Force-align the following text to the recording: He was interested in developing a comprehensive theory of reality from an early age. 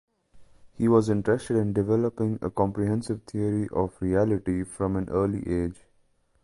He 0.79 0.87
was 0.87 1.09
interested 1.09 1.57
in 1.57 1.73
developing 1.73 2.39
a 2.41 2.49
comprehensive 2.49 3.21
theory 3.21 3.69
of 3.71 4.01
reality 4.01 4.63
from 4.63 4.95
an 4.95 5.07
early 5.11 5.47
age. 5.47 5.77